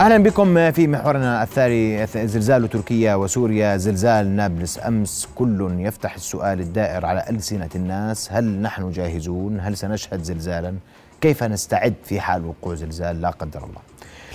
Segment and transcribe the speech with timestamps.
[0.00, 5.28] أهلا بكم في محورنا الثاني زلزال تركيا وسوريا زلزال نابلس أمس.
[5.34, 8.32] كل يفتح السؤال الدائر على ألسنة الناس.
[8.32, 10.74] هل نحن جاهزون؟ هل سنشهد زلزالا؟
[11.20, 13.80] كيف نستعد في حال وقوع زلزال؟ لا قدر الله.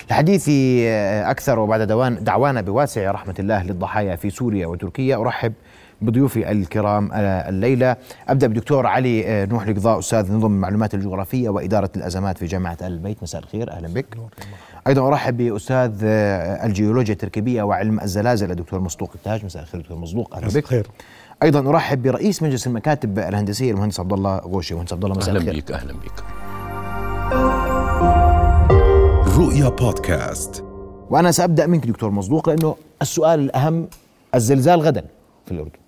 [0.07, 0.49] الحديث
[1.29, 5.15] أكثر وبعد دوان دعوانا بواسع رحمة الله للضحايا في سوريا وتركيا.
[5.15, 5.53] أرحب
[6.01, 7.95] بضيوفي الكرام الليلة.
[8.27, 13.23] أبدأ بدكتور علي نوح القضاء أستاذ نظم المعلومات الجغرافية وإدارة الأزمات في جامعة البيت.
[13.23, 14.17] مساء الخير أهلا بك.
[14.87, 19.45] أيضا أرحب بأستاذ الجيولوجيا التركيبية وعلم الزلازل الدكتور مصدوق التاج.
[19.45, 20.35] مساء الخير دكتور مصدوق.
[20.35, 20.65] أهلا بك.
[20.65, 20.87] خير
[21.43, 24.75] أيضا أرحب برئيس مجلس المكاتب الهندسية المهندس عبد الله غوشي.
[24.75, 25.49] مهندس عبد الله مساء الخير.
[25.49, 26.23] أهلا بك أهلا بك
[29.37, 30.63] رؤيا بودكاست.
[31.09, 33.87] وأنا سأبدأ منك دكتور مصدوق لأنه السؤال الأهم
[34.35, 35.05] الزلزال غدا
[35.45, 35.79] في الأردن.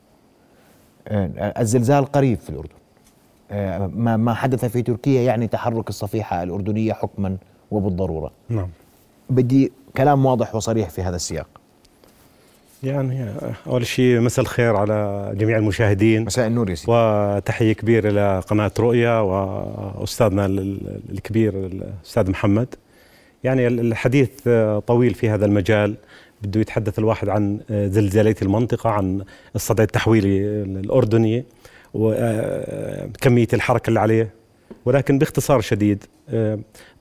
[1.61, 2.77] الزلزال قريب في الأردن.
[3.99, 7.37] ما ما حدث في تركيا يعني تحرك الصفيحة الأردنية حكما
[7.71, 8.31] وبالضرورة.
[8.49, 8.67] نعم.
[9.29, 11.47] بدي كلام واضح وصريح في هذا السياق.
[12.83, 13.29] يعني
[13.67, 16.25] أول شيء مساء الخير على جميع المشاهدين.
[16.25, 16.91] مساء النور يا سيدي.
[16.91, 22.75] وتحية كبيرة لقناة رؤيا وأستاذنا الكبير الأستاذ محمد.
[23.43, 24.29] يعني الحديث
[24.87, 25.95] طويل في هذا المجال.
[26.41, 29.23] بده يتحدث الواحد عن زلزالية المنطقة عن
[29.55, 31.45] الصدع التحويلي الأردني
[31.93, 34.29] وكمية الحركة اللي عليه.
[34.85, 36.03] ولكن باختصار شديد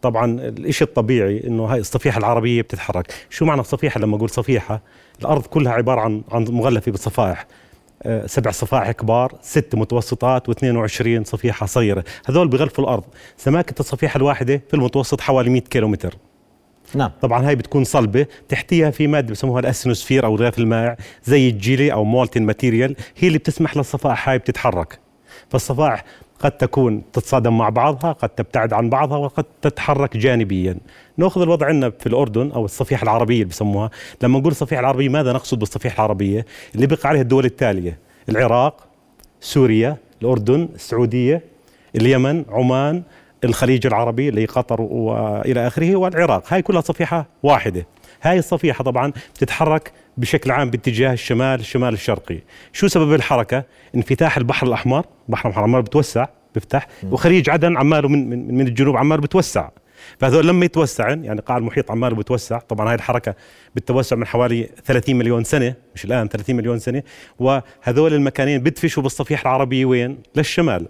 [0.02, 3.12] طبعا الشيء الطبيعي إنه هاي الصفيحة العربية بتتحرك.
[3.30, 4.82] شو معنى الصفيحه لما أقول صفيحة
[5.20, 7.46] الأرض كلها عبارة عن عن مغلفة بالصفائح.
[8.26, 12.04] سبع صفائح كبار ست متوسطات و22 صفيحة صغيرة.
[12.26, 13.04] هذول بغلفوا الأرض.
[13.36, 16.16] سماكة الصفيحة الواحدة في المتوسط حوالي 100 كيلومتر.
[16.94, 17.10] نعم.
[17.22, 22.04] طبعا هاي بتكون صلبة تحتيها في مادة بسموها الاسثنوسفير أو الغلاف المائع زي الجيلي أو
[22.04, 24.98] molten material هي اللي بتسمح للصفائح هاي بتتحرك.
[25.50, 26.04] فالصفائح
[26.40, 30.76] قد تكون تتصادم مع بعضها قد تبتعد عن بعضها وقد تتحرك جانبيا.
[31.16, 33.90] نأخذ الوضع عندنا في الأردن أو الصفيحه العربية اللي بسموها.
[34.22, 38.86] لما نقول الصفيحه العربية ماذا نقصد بالصفيحه العربية؟ اللي بقى عليها الدول التالية العراق
[39.40, 41.42] سوريا الأردن السعودية
[41.96, 43.02] اليمن عمان
[43.44, 46.44] الخليج العربي اللي قطر وإلى آخره والعراق.
[46.48, 47.86] هاي كلها صفيحة واحدة.
[48.22, 52.38] هاي الصفيحة طبعا بتتحرك بشكل عام باتجاه الشمال الشمال الشرقي.
[52.72, 55.04] شو سبب الحركة؟ انفتاح البحر الأحمر.
[55.28, 56.26] البحر الأحمر بتوسع.
[56.56, 56.86] بيفتح.
[57.10, 59.68] وخليج عدن عماله من من, من الجنوب عماله بتوسع.
[60.18, 63.34] فهذول لما يتوسعن يعني قاع المحيط عماله بتوسع طبعا هاي الحركة
[63.74, 67.02] بالتوسع من حوالي 30 مليون سنة مش الآن 30 مليون سنة.
[67.38, 70.86] وهذول المكانين بدفشوا بالصفيحه العربيه وين؟ للشمال.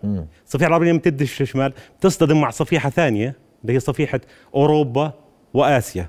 [0.47, 4.21] الصفيحه العربيه لما تدش للشمال تصطدم مع صفيحة ثانية اللي هي صفيحة
[4.55, 5.12] أوروبا
[5.55, 6.09] وآسيا.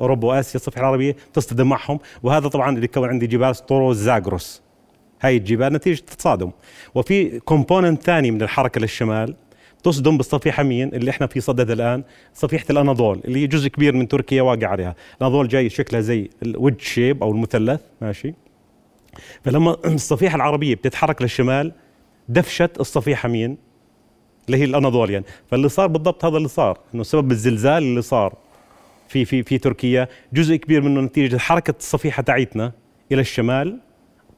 [0.00, 1.98] أوروبا وآسيا الصفحه العربية تصطدم معهم.
[2.22, 4.61] وهذا طبعا اللي كون عندي جبال طوروس وزاغروس
[5.22, 6.50] هاي الجبال نتيجة تصادم.
[6.94, 9.34] وفي component ثاني من الحركة للشمال
[9.82, 14.08] تصدم بالصفيحة مين؟ اللي إحنا في صدد الآن صفيحة الأناضول اللي هي جزء كبير من
[14.08, 14.94] تركيا واقع عليها.
[15.16, 18.34] الأناضول جاي شكلها زي ال wedge shape أو المثلث ماشي؟
[19.44, 21.72] فلما الصفيحة العربية بتتحرك للشمال
[22.28, 23.56] دفشت الصفيحة مين؟
[24.46, 28.34] اللي هي ال Anatolian فاللي صار بالضبط هذا اللي صار إنه سبب الزلزال اللي صار
[29.08, 32.72] في في في تركيا جزء كبير منه نتيجة حركة الصفيحة تاعتنا
[33.12, 33.78] إلى الشمال.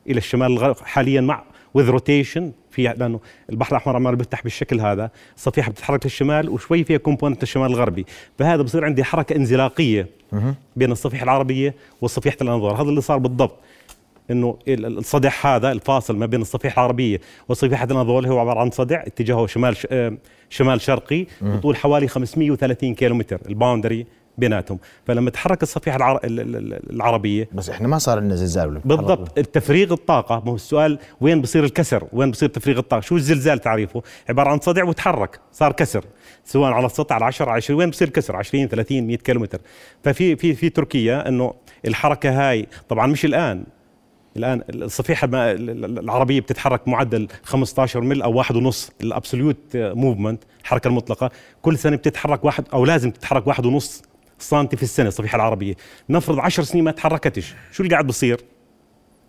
[0.06, 1.42] إلى الشمال حاليا مع
[1.74, 3.20] with rotation في لأنه
[3.50, 8.06] البحر الأحمر عمال بيفتح بالشكل هذا الصفيحه بتتحرك للشمال وشوي فيها component الشمال الغربي.
[8.38, 10.06] فهذا بصير عندي حركة انزلاقية
[10.76, 12.82] بين الصفيحه العربية وصفيحه الأناضول.
[12.82, 13.56] هذا اللي صار بالضبط
[14.30, 19.46] إنه الصدع هذا الفاصل ما بين الصفيحه العربية وصفيحه الاناضول هو عبارة عن صدع اتجاهه
[19.46, 19.76] شمال
[20.50, 23.40] شمال شرقي بطول حوالي 530 كيلومتر.
[23.48, 24.06] ال boundary
[24.38, 24.78] بيناتهم.
[25.06, 26.20] فلما تحرك الصفيحة العر...
[26.24, 29.38] العربية بس إحنا ما صار لنا زلزال بالضبط.
[29.38, 34.02] التفريغ الطاقة ما هو السؤال وين بصير الكسر؟ وين بصير تفريغ الطاقة؟ شو الزلزال تعريفه؟
[34.28, 36.04] عبارة عن صدع وتحرك صار كسر.
[36.44, 39.60] سواء على السطح على 10 20 وين بصير كسر؟ 20 30 100 كيلومتر.
[40.04, 41.54] ففي في في تركيا إنه
[41.86, 43.64] الحركة هاي طبعا مش الآن.
[44.36, 51.30] الآن الصفيحة العربية بتتحرك معدل 15 ملي أو واحد ونص ال absolute movement الحركة المطلقة.
[51.62, 54.02] كل سنة بتتحرك واحد أو لازم تتحرك واحد ونص
[54.44, 55.74] سنتي في السنة الصفيحه العربية.
[56.10, 57.54] نفرض 10 سنين ما تحركتش.
[57.72, 58.40] شو اللي قاعد بصير؟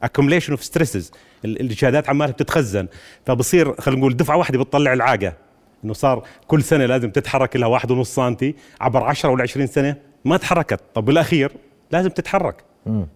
[0.05, 1.11] Accumulation of stresses
[1.45, 2.87] الاجهادات عمالها بتتخزن.
[3.25, 5.33] فبصير خلينا نقول دفعة واحدة بتطلع الطاقة.
[5.83, 8.55] إنه صار كل سنة لازم تتحرك لها واحد ونص سنتي.
[8.81, 9.95] عبر 10 ولا 20 سنة
[10.25, 10.79] ما تحركت.
[10.93, 11.51] طب بالاخير
[11.91, 12.63] لازم تتحرك.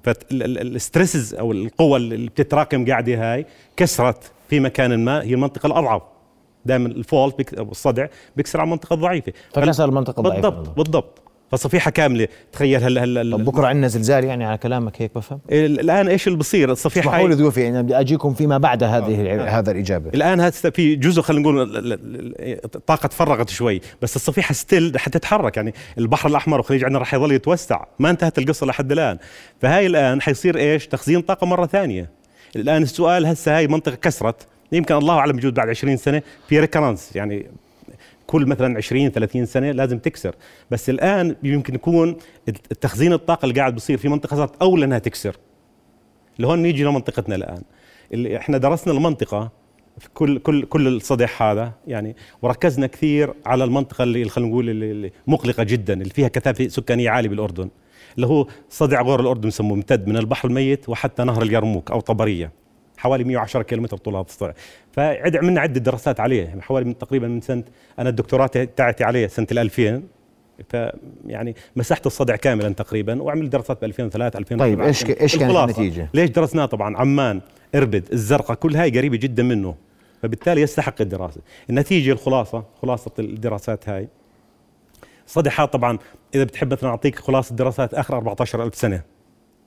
[0.04, 3.46] فال stresses أو القوى اللي بتتراكم قاعدة هاي
[3.78, 5.24] كسرت في مكان ما.
[5.24, 6.02] هي المنطقة الأضعف.
[6.66, 7.54] دائما ال fault بيك...
[7.60, 9.34] الصدع بيكسر على المنطقة الضعيفة.
[9.54, 11.22] فكسر المنطقة الضعيفة بالضبط بالضبط.
[11.52, 12.28] فالصفيحه كاملة.
[12.52, 16.38] تخيل هلا هلا طب بكرة عندنا زلزال يعني على كلامك هيك بفهم؟ الآن إيش اللي
[16.38, 20.10] بصير؟ الصفيحة اسمحوا لي ضيوفي أنا بدي أجيكم فيما بعد هذه هذا الإجابة.
[20.14, 25.00] الآن هسه في جزء خلينا نقول ال- ال- ال- الطاقه تفرغت شوي بس الصفيحة still
[25.00, 27.84] حتتحرك يعني البحر الأحمر والخليج عندنا راح يظل يتوسع.
[28.00, 29.18] ما انتهت القصة لحد الآن.
[29.62, 32.10] فهاي الآن حيصير إيش؟ تخزين طاقة مرة ثانية.
[32.56, 34.48] الآن السؤال هسه هاي منطقة كسرت.
[34.72, 36.22] يمكن الله أعلم بجوز بعد 20 سنة.
[36.50, 37.46] في recurrence يعني
[38.30, 40.36] كل مثلا 20 30 سنة لازم تكسر.
[40.72, 42.18] بس الآن يمكن يكون
[42.48, 45.36] التخزين الطاقة اللي قاعد بصير في منطقة صارت أولى إنها تكسر.
[46.40, 47.62] لهون نيجي لمنطقتنا الآن.
[48.14, 49.52] اللي إحنا درسنا المنطقة
[49.98, 55.12] في كل كل كل الصدع هذا يعني وركزنا كثير على المنطقة اللي خلينا نقول اللي
[55.28, 57.70] مقلقة جدا اللي فيها كثافة سكانية عالية بالأردن.
[58.16, 62.52] اللي هو صدع غور الأردن يسموه امتد من البحر الميت وحتى نهر اليرموك أو طبرية.
[63.00, 64.52] حوالي 110 كيلومتر طول هذا الصدع
[64.92, 67.64] فعملنا عدة دراسات عليه حوالي من تقريبا من سنة
[68.00, 70.04] أنا الدكتوراه تاعتي عليه سنة ال 2000
[70.70, 70.74] ف
[71.28, 75.56] يعني مسحت الصدع كاملا تقريبا وعملت دراسات ب 2003 2004 طيب، إيش ك- إيش كانت
[75.56, 77.42] النتيجة؟ ليش درسناه؟ طبعا عمان
[77.76, 79.76] إربد الزرقاء كل هاي قريبة جدا منه.
[80.24, 81.42] فبالتالي يستحق الدراسة.
[81.70, 84.08] النتيجة الخلاصة خلاصة الدراسات هاي.
[85.28, 85.98] صدحها طبعا
[86.36, 89.02] إذا بتحب مثلا أعطيك خلاصة دراسات آخر 14000 سنة.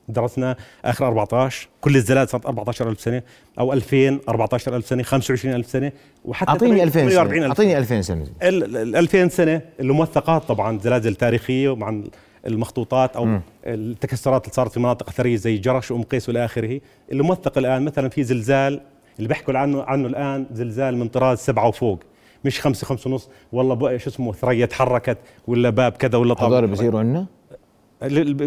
[0.09, 3.23] درسنا آخر 14 كل الزلازل صارت 14000 سنة
[3.59, 5.93] أو 2000 14000 سنة 25000 سنة
[6.25, 8.27] وحتى أعطيني 2000 سنة 48000 أعطيني 2000 سنة.
[8.43, 12.03] ال ال- 2000 سنة الموثقات طبعا زلازل تاريخية ومع
[12.47, 16.81] المخطوطات أو التكسرات اللي صارت في مناطق اثريه زي جرش وأم قيس والى آخره.
[17.13, 18.81] اللي موثق الآن مثلا في زلزال
[19.19, 22.01] اللي بيحكوا عنه عنه الآن زلزال من طراز سبعة وفوق
[22.45, 26.57] مش خمسة خمسة ونص والله شو اسمه ثريا تحركت ولا باب كذا ولا طابق.
[26.57, 27.27] هذول بيصيروا عندنا؟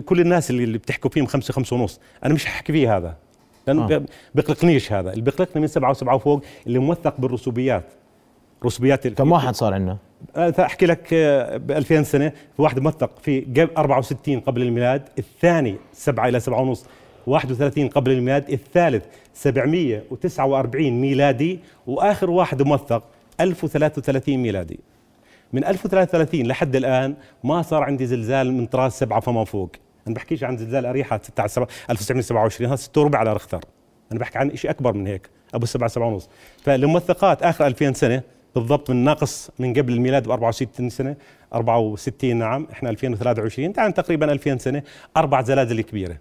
[0.05, 1.99] كل الناس اللي اللي بتحكوا فيهم خمسة خمسة ونص.
[2.23, 3.15] أنا مش ححكي فيه هذا.
[3.67, 3.95] لأنه آه.
[3.95, 4.01] آه.
[4.35, 5.11] بيقلقنيش هذا.
[5.11, 7.83] اللي بيقلقني من سبعة وسبعة وفوق اللي موثق بالرسوبيات.
[8.65, 9.97] رسوبيات كم واحد صار عندنا؟
[10.35, 11.13] أه، أحكي لك
[11.53, 16.61] ب 2000 سنة في واحد موثق في قبل 64 قبل الميلاد الثاني 7 إلى 7
[16.61, 16.85] ونص
[17.27, 23.03] 31 قبل الميلاد الثالث 749 ميلادي وآخر واحد موثق
[23.39, 24.79] 1033 ميلادي.
[25.53, 29.71] من 1033 لحد الآن ما صار عندي زلزال من طراز سبعة فما فوق.
[30.07, 33.61] أنا بحكيش عن زلزال أريحة 16 1927 هذا 6 وربع على رختر
[34.11, 36.29] أنا بحكي عن شيء أكبر من هيك أبو 7 7 ونص.
[36.63, 38.21] فالموثقات آخر 2000 سنة
[38.55, 41.15] بالضبط من ناقص من قبل الميلاد ب 64 سنة
[41.53, 44.83] 64 نعم إحنا 2023 يعني تقريبا 2000 سنة
[45.17, 46.17] أربع زلازل كبيرة.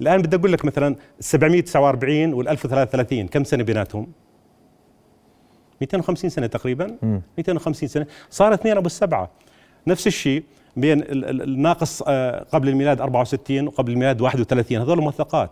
[0.00, 4.12] الآن بدي أقول لك مثلا 749 وال 1033 كم سنة بيناتهم؟
[5.86, 6.86] 250 سنة تقريبا.
[7.38, 8.06] 250 سنة.
[8.30, 9.30] صار اثنين أبو السبعة.
[9.86, 10.42] نفس الشيء
[10.76, 15.50] بين ال- ال- الناقص آه، قبل الميلاد 64 وقبل الميلاد 31 هذول موثقات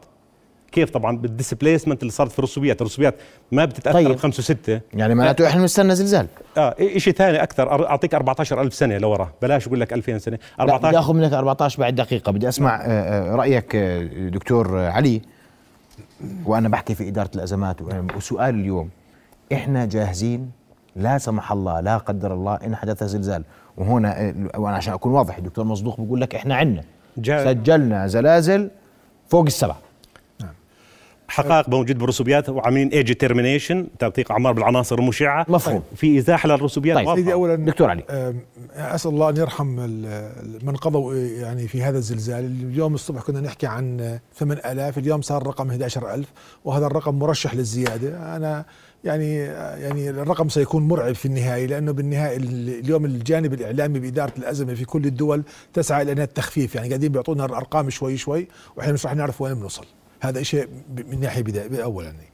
[0.73, 3.15] كيف طبعا؟ بالديسبليسمنت اللي صارت في الرسوبيات الرسوبيات
[3.53, 4.09] ما بتتأثر طيب.
[4.09, 4.81] بخمسة وستة.
[4.95, 6.27] يعني معناته إحنا بنستنى زلزال.
[6.57, 7.87] آه شيء ثاني أكثر.
[7.91, 9.33] أعطيك 14000 سنة لورا.
[9.43, 10.39] بلاش أقول لك 2000 سنة.
[10.59, 12.33] لا بدي 14 آخذ منك 14 بعد دقيقة.
[12.33, 12.87] بدي أسمع آه،
[13.33, 13.77] آه، رأيك
[14.33, 15.21] دكتور علي.
[16.47, 17.77] وأنا بحكي في إدارة الأزمات.
[18.17, 18.91] وسؤال اليوم.
[19.53, 20.51] إحنا جاهزين.
[20.97, 23.45] لا سمح الله لا قدر الله إن حدث زلزال.
[23.77, 26.85] وهنا وأنا عشان أكون واضح الدكتور مصدوق بيقول لك إحنا عندنا.
[27.25, 28.71] سجلنا زلازل
[29.29, 29.79] فوق السبعة.
[31.29, 35.47] حقائق موجود بالرسوبيات وعاملين age determination تعطيك أعمار بالعناصر المشعة.
[35.49, 35.83] مفهوم.
[35.97, 37.17] في إزاحة للرسوبيات طيب.
[37.17, 38.05] سيدي اولا دكتور علي.
[38.75, 39.67] أسأل الله أن يرحم
[40.63, 42.45] من قضوا يعني في هذا الزلزال.
[42.45, 46.27] اليوم الصبح كنا نحكي عن 8000 اليوم صار رقم 11000
[46.65, 48.37] وهذا الرقم مرشح للزيادة.
[48.37, 48.65] أنا
[49.05, 54.75] يعني يعني الرقم سيكون مرعب في النهايه لأنه بالنهايه ال- اليوم الجانب الإعلامي بإدارة الأزمة
[54.75, 55.43] في كل الدول
[55.73, 59.85] تسعى إلى التخفيف يعني قاعدين بيعطونا الأرقام شوي شوي وإحنا مش رح نعرف وين بنوصل.
[60.21, 60.69] هذا شيء
[61.11, 62.07] من ناحية بداية اولا.
[62.07, 62.31] يعني.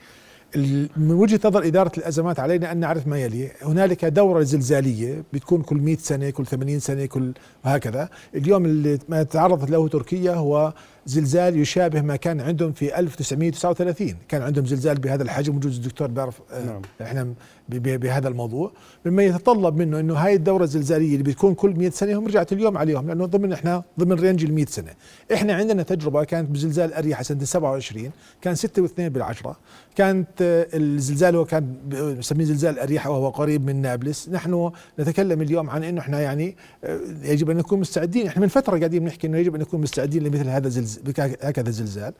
[0.96, 5.76] من وجهة نظر إدارة الأزمات علينا أن نعرف ما يلي، هنالك دورة زلزالية بتكون كل
[5.76, 7.32] 100 سنة، كل 80 سنة، كل
[7.64, 10.72] وهكذا، اليوم اللي ما تعرضت له تركيا هو
[11.06, 16.40] زلزال يشابه ما كان عندهم في 1939 كان عندهم زلزال بهذا الحجم وجوز الدكتور بيعرف
[16.52, 16.82] آه، نعم.
[17.02, 17.34] إحنا
[17.68, 18.72] بهذا الموضوع.
[19.04, 22.78] مما يتطلب منه إنه هاي الدورة الزلزالية اللي بتكون كل 100 سنة هي رجعت اليوم
[22.78, 24.90] عليهم لأنه ضمن إحنا ضمن range ال 100 سنة.
[25.34, 28.10] إحنا عندنا تجربة كانت بزلزال أريحة سنة 27
[28.40, 29.56] كان 6 و2 بالعشرة.
[29.96, 31.74] كانت آه، الزلزال هو كان
[32.18, 34.28] بسميه زلزال أريحة وهو قريب من نابلس.
[34.28, 34.70] نحن
[35.00, 38.26] نتكلم اليوم عن إنه إحنا يعني آه، يجب أن نكون مستعدين.
[38.26, 40.95] إحنا من فترة قاعدين بنحكي إنه يجب أن نكون مستعدين لمثل هذا زلزال
[41.42, 42.12] هكذا زلزال.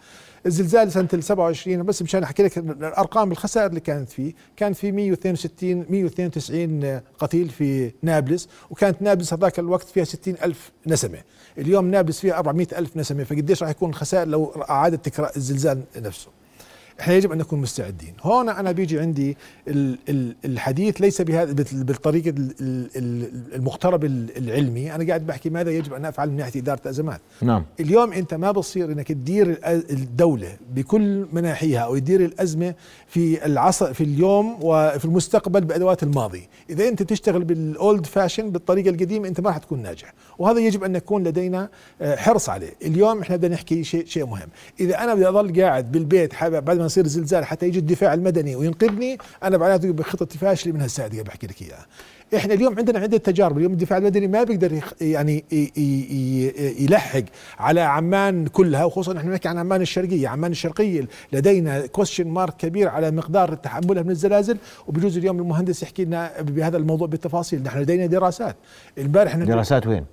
[0.47, 4.92] الزلزال سنة ال 27 بس مشان أحكي لك الأرقام الخسائر اللي كانت فيه كان في
[4.92, 11.18] 162 192 قتيل في نابلس وكانت نابلس هذاك الوقت فيها 60 ألف نسمة.
[11.59, 16.28] اليوم نابلس فيها 400 ألف نسمة فقديش راح يكون الخسائر لو أعادت تكرار الزلزال نفسه؟
[17.00, 18.15] إحنا يجب أن نكون مستعدين.
[18.23, 19.37] هون أنا بيجي عندي
[19.69, 24.95] ال- ال- الحديث ليس بهذا بال- بالطريقة ال- ال- ال- المقترب ال- العلمي.
[24.95, 27.21] أنا قاعد بحكي ماذا يجب أن أفعل من ناحية إدارة الأزمات.
[27.43, 27.65] نعم.
[27.81, 32.75] اليوم أنت ما بصير إنك تدير الدولة بكل مناحيها أو تدير الأزمة
[33.07, 39.29] في العصر في اليوم وفي المستقبل بأدوات الماضي، إذا أنت تشتغل بالاولد فاشن بالطريقة القديمة
[39.29, 41.69] أنت ما راح تكون ناجح، وهذا يجب أن يكون لدينا
[42.03, 44.49] آه، حرص عليه، اليوم إحنا بدنا نحكي شيء شيء مهم،
[44.81, 48.57] إذا أنا بدي اضل قاعد بالبيت حابب بعد ما يصير زلزال حتى يجي الدفاع المدني
[48.57, 51.87] وينقذني، أنا معناته بخطتي فاشله من اللي بحكي لك إياها.
[52.37, 55.45] إحنا اليوم عندنا عدة تجارب اليوم الدفاع المدني ما بيقدر يعني
[56.78, 57.23] يلحق
[57.59, 62.88] على عمان كلها وخصوصا نحن نحكي عن عمان الشرقية عمان الشرقية لدينا كويشن مارك كبير
[62.88, 68.07] على مقدار تحملها من الزلازل وبجوز اليوم المهندس يحكي لنا بهذا الموضوع بالتفاصيل نحن لدينا
[68.07, 68.57] دراسات
[68.99, 70.05] امبارح إحنا دراسات وين؟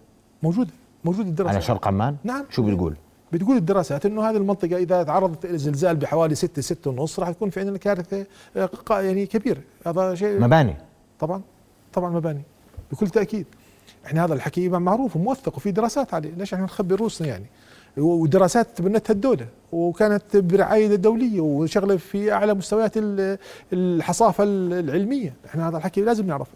[0.44, 0.72] موجودة
[1.06, 2.46] موجودة الدراسات على شرق عمان؟ نعم.
[2.50, 2.96] شو بتقول؟
[3.34, 7.50] بتقول الدراسات إنه هذه المنطقة إذا تعرضت إلى زلزال بحوالي 6 6 ونص راح يكون
[7.50, 8.26] في عندنا كارثة
[8.58, 10.76] آه، يعني كبيره هذا شيء مباني.
[11.20, 11.42] طبعا
[11.94, 12.42] طبعا مباني.
[12.92, 13.46] بكل تأكيد.
[14.06, 16.32] إحنا هذا الحكي معروف وموثق وفي دراسات عليه.
[16.38, 17.46] ليش إحنا نخبي روسنا يعني؟
[17.98, 19.48] ودراسات تبنتها الدولة.
[19.72, 23.38] وكانت برعاية دولية وشغلة في أعلى مستويات ال-
[23.74, 25.34] الحصافة العلمية.
[25.46, 26.52] إحنا هذا الحكي لازم نعرفه.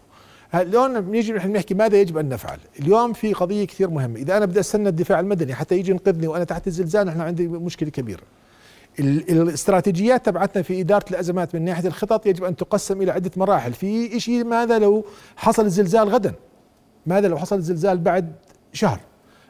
[0.54, 4.44] اليوم بنيجي نحن نحكي ماذا يجب أن نفعل؟ اليوم في قضية كثير مهمة، إذا أنا
[4.46, 8.20] بدي أستنى الدفاع المدني حتى يجي ينقذني وأنا تحت الزلزال إحنا عندي مشكلة كبيرة.
[9.00, 13.72] ال- الاستراتيجيات تبعتنا في إدارة الأزمات من ناحية الخطط يجب أن تقسم إلى عدة مراحل.
[13.72, 15.04] في شيء ماذا لو
[15.36, 16.32] حصل الزلزال غدا؟
[17.06, 18.32] ماذا لو حصل الزلزال بعد
[18.72, 19.00] شهر؟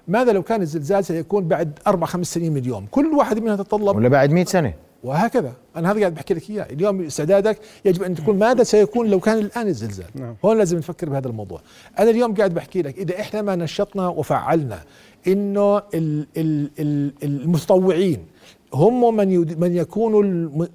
[0.09, 3.97] ماذا لو كان الزلزال سيكون بعد أربع خمس سنين من اليوم؟ كل واحد منها تتطلب
[3.97, 4.75] ولا بعد 100 سنة؟
[5.05, 5.53] وهكذا.
[5.77, 6.63] أنا هذا قاعد بحكي لك إياه.
[6.73, 10.07] اليوم استعدادك يجب أن تكون ماذا سيكون لو كان الآن الزلزال.
[10.15, 10.35] نعم.
[10.45, 11.61] هون لازم نفكر بهذا الموضوع.
[11.99, 14.83] أنا اليوم قاعد بحكي لك إذا إحنا ما نشطنا وفعلنا
[15.27, 18.27] إنه ال- ال- ال- المتطوعين
[18.75, 20.23] هم من من يكونوا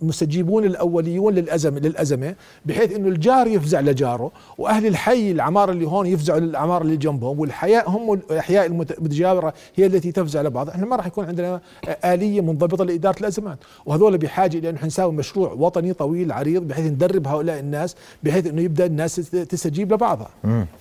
[0.02, 2.36] المستجيبون الأوليون للازمه للأزمة
[2.66, 7.90] بحيث إنه الجار يفزع لجاره وأهل الحي العماره اللي هون يفزعوا للعماره اللي جنبهم والحياء
[7.90, 11.62] هم الأحياء المت- المتجاورة هي التي تفزع لبعض إحنا ما راح يكون عندنا
[12.06, 13.58] آلية منضبطة لإدارة الأزمات.
[13.86, 18.62] وهذول بحاجة إلى انه نساوي مشروع وطني طويل عريض بحيث ندرب هؤلاء الناس بحيث إنه
[18.62, 20.30] يبدأ الناس تست- تستجيب لبعضها.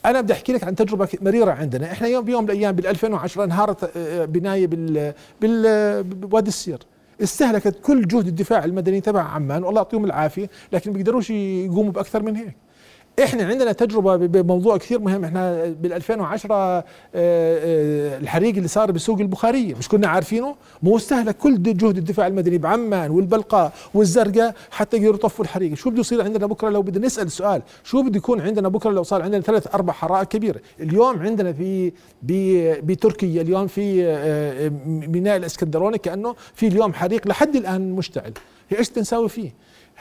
[0.06, 1.92] أنا بدي أحكي لك عن تجربة مريرة عندنا.
[1.92, 6.78] إحنا يوم بيوم من الأيام بال 2010 انهارت بناية بال بال بوادي السير.
[7.22, 12.36] استهلكت كل جهد الدفاع المدني تبع عمان والله يعطيهم العافية لكن بيقدروش يقوموا بأكثر من
[12.36, 12.56] هيك.
[13.20, 15.24] إحنا عندنا تجربة بموضوع كثير مهم.
[15.24, 21.36] إحنا بال 2010 آه، آه، الحريق اللي صار بسوق البخارية مش كنا عارفينه؟ مو استهلك
[21.36, 25.74] كل جهد الدفاع المدني بعمان والبلقاء والزرقاء حتى يقدروا يطفوا الحريق.
[25.74, 29.02] شو بده يصير عندنا بكرة؟ لو بدنا نسأل سؤال شو بده يكون عندنا بكرة لو
[29.02, 31.92] صار عندنا ثلاث أربع حرائق كبيرة؟ اليوم عندنا في
[32.82, 38.32] بتركيا اليوم في آه، ميناء الاسكندروني كأنه في اليوم حريق لحد الآن مشتعل.
[38.78, 39.50] إيش تنساوي فيه؟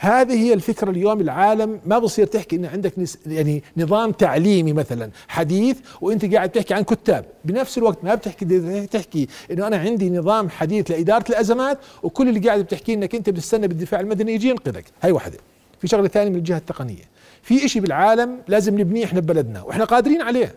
[0.02, 2.92] هذه هي الفكرة اليوم العالم ما بصير تحكي إن عندك
[3.26, 7.24] يعني نظام تعليمي مثلا حديث وأنت قاعد تحكي عن كتاب.
[7.44, 12.60] بنفس الوقت ما بتحكي تحكي إنه أنا عندي نظام حديث لإدارة الأزمات وكل اللي قاعد
[12.60, 14.84] بتحكي إنك أنت بتستنى بالدفاع المدني يجي ينقذك.
[15.02, 15.38] هاي واحدة.
[15.80, 17.04] في شغلة ثانية من الجهة التقنية.
[17.42, 20.54] في إشي بالعالم لازم نبنيه إحنا ببلدنا وإحنا قادرين عليه.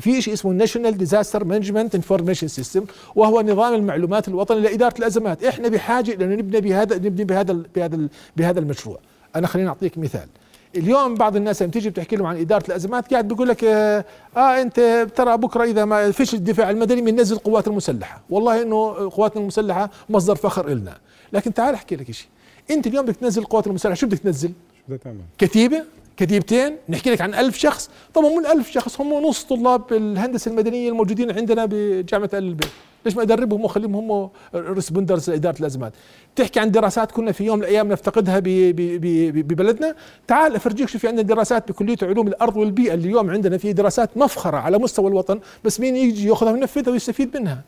[0.00, 5.44] في شيء اسمه national disaster management information system وهو نظام المعلومات الوطني لإدارة الأزمات.
[5.44, 8.98] إحنا بحاجة إلى نبني بهذا نبني بهذا بهذا بهذا المشروع.
[9.36, 10.28] أنا خليني أعطيك مثال.
[10.76, 14.04] اليوم بعض الناس لما تيجي بتحكي لهم عن إدارة الأزمات قاعد بيقول لك آه,
[14.36, 18.22] آه أنت ترى بكرة إذا ما فيش الدفاع المدني بننزل القوات المسلحة.
[18.30, 20.96] والله إنه قواتنا المسلحة مصدر فخر إلنا.
[21.32, 22.28] لكن تعال أحكي لك شيء.
[22.70, 25.84] أنت اليوم بدك تنزل القوات المسلحة شو بدك تنزل؟ شو بدك تعمل؟ كتيبة؟
[26.18, 27.90] كتيبتين نحكي لك عن ألف شخص.
[28.14, 32.68] طبعا مو الألف شخص هم نص طلاب الهندسة المدنية الموجودين عندنا بجامعة آل البيت.
[33.04, 35.92] ليش ما أدربهم وأخليهم هم responders لإدارة الأزمات؟
[36.36, 39.94] تحكي عن دراسات كنا في يوم من الأيام نفتقدها ببلدنا.
[40.26, 42.94] تعال أفرجيك شو في عندنا دراسات بكلية علوم الأرض والبيئة.
[42.94, 47.36] اللي اليوم عندنا في دراسات مفخرة على مستوى الوطن بس مين يجي يأخذها وينفذها ويستفيد
[47.36, 47.62] منها؟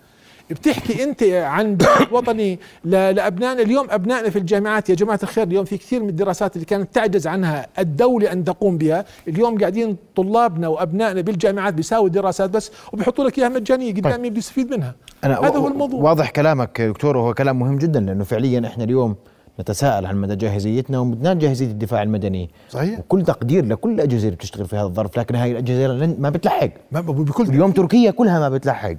[0.50, 3.62] بتحكي أنت عن بحث وطني ل- لأبنائنا.
[3.62, 7.26] اليوم أبنائنا في الجامعات يا جماعة الخير اليوم في كثير من الدراسات اللي كانت تعجز
[7.26, 9.04] عنها الدولة أن تقوم بها.
[9.28, 14.38] اليوم قاعدين طلابنا وأبنائنا بالجامعات بيساووا دراسات بس وبيحطوا لك إياها مجانية قدام مين بده
[14.38, 14.94] يستفيد منها.
[15.24, 16.00] أنا هذا هو الموضوع.
[16.02, 19.14] واضح كلامك دكتور وهو كلام مهم جدا لأنه فعليا إحنا اليوم
[19.60, 22.50] نتساءل عن مدى جاهزيتنا وبدنا جاهزية الدفاع المدني.
[22.70, 22.98] صحيح.
[22.98, 26.70] وكل تقدير لكل الأجهزة اللي بتشتغل في هذا الظرف لكن هاي الأجهزة لن- ما بتلحق.
[26.92, 28.94] ما بكل اليوم تركيا كلها ما بتلحق.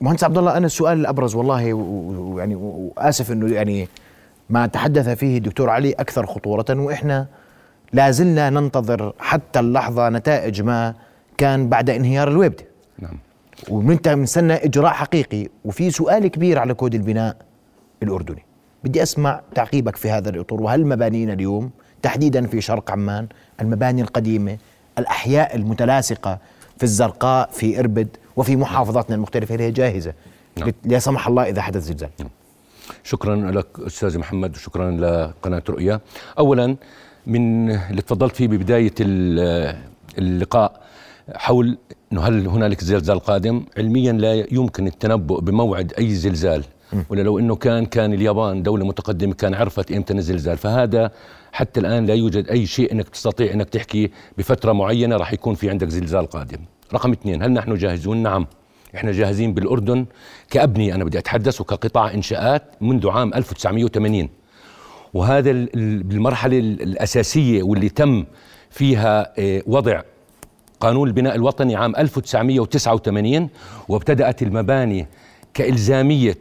[0.00, 3.88] مهندس عبد الله أنا السؤال الأبرز والله ويعني واسف إنه يعني
[4.50, 7.26] ما تحدث فيه الدكتور علي أكثر خطورة وإحنا
[7.92, 10.94] لا زلنا ننتظر حتى اللحظة نتائج ما
[11.38, 12.64] كان بعد انهيار الويبده
[12.98, 13.18] نعم.
[13.68, 17.36] ومنت بنستنى إجراء حقيقي وفي سؤال كبير على كود البناء
[18.02, 18.42] الأردني.
[18.84, 21.70] بدي أسمع تعقيبك في هذا الإطار وهل مبانينا اليوم
[22.02, 23.26] تحديدا في شرق عمان
[23.60, 24.56] المباني القديمة
[24.98, 26.38] الأحياء المتلاصقة
[26.76, 28.08] في الزرقاء في إربد
[28.40, 30.12] وفي محافظاتنا المختلفة هي جاهزة.
[30.56, 30.72] نعم.
[30.84, 32.10] لا سمح الله إذا حدث زلزال.
[33.04, 36.00] شكرا لك أستاذ محمد وشكرا لقناة رؤيا.
[36.38, 36.76] اولا
[37.26, 39.76] من اللي تفضلت فيه ببداية ال-
[40.18, 40.82] اللقاء
[41.34, 41.78] حول
[42.12, 46.64] إنه هل هنالك زلزال قادم؟ علميا لا يمكن التنبؤ بموعد أي زلزال.
[47.10, 50.56] ولا لو إنه كان كان اليابان دولة متقدمة كان عرفت إمتى الزلزال.
[50.56, 51.10] فهذا
[51.52, 55.70] حتى الآن لا يوجد أي شيء إنك تستطيع إنك تحكي بفترة معينة راح يكون في
[55.70, 56.58] عندك زلزال قادم.
[56.94, 58.46] رقم اثنين هل نحن جاهزون؟ نعم.
[58.94, 60.06] إحنا جاهزين بالأردن
[60.50, 64.28] كابنيه أنا بدي أتحدث وكقطاع إنشاءات منذ عام 1980
[65.14, 68.24] وهذا ال- ال- المرحلة ال- الأساسية واللي تم
[68.70, 70.02] فيها آه، وضع
[70.80, 73.48] قانون البناء الوطني عام 1989
[73.88, 75.06] وابتدأت المباني
[75.54, 76.38] كإلزامية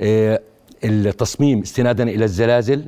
[0.00, 0.40] آه،
[0.84, 2.84] التصميم استنادا إلى الزلازل.